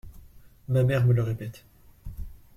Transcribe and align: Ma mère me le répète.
Ma 0.67 0.81
mère 0.81 1.05
me 1.05 1.13
le 1.13 1.21
répète. 1.21 1.63